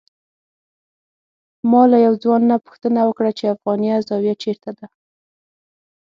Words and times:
ما 1.71 1.81
له 1.91 1.97
یو 2.05 2.13
ځوان 2.23 2.41
نه 2.51 2.55
پوښتنه 2.65 2.99
وکړه 3.05 3.31
چې 3.37 3.53
افغانیه 3.55 4.05
زاویه 4.07 4.35
چېرته 4.43 4.69
ده. 4.77 4.85